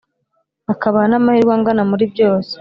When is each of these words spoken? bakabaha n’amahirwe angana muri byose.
bakabaha 0.67 1.05
n’amahirwe 1.09 1.51
angana 1.57 1.83
muri 1.91 2.05
byose. 2.13 2.49